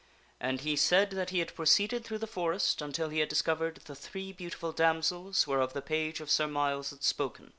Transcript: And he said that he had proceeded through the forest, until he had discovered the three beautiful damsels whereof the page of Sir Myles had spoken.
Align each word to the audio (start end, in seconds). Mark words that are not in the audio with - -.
And 0.39 0.61
he 0.61 0.75
said 0.75 1.11
that 1.11 1.29
he 1.29 1.37
had 1.37 1.53
proceeded 1.53 2.03
through 2.03 2.17
the 2.17 2.25
forest, 2.25 2.81
until 2.81 3.09
he 3.09 3.19
had 3.19 3.29
discovered 3.29 3.81
the 3.85 3.93
three 3.93 4.31
beautiful 4.33 4.71
damsels 4.71 5.45
whereof 5.45 5.73
the 5.73 5.81
page 5.83 6.19
of 6.19 6.31
Sir 6.31 6.47
Myles 6.47 6.89
had 6.89 7.03
spoken. 7.03 7.49